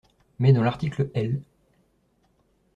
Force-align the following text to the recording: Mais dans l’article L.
Mais 0.39 0.51
dans 0.51 0.63
l’article 0.63 1.11
L. 1.13 1.43